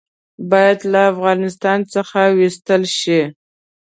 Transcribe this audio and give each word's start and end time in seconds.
باید 0.51 0.79
له 0.91 1.01
افغانستان 1.13 1.79
څخه 1.93 2.19
وایستل 2.37 2.83
شي. 2.99 3.21